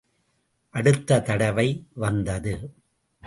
[0.69, 1.85] அடுத்த தடவை
[1.93, 2.73] வந்தது.